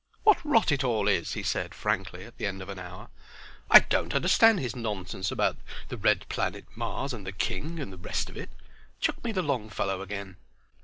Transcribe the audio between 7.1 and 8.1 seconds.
and the King, and the